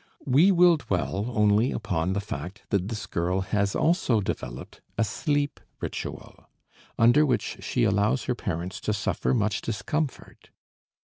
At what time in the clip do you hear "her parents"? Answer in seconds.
8.23-8.81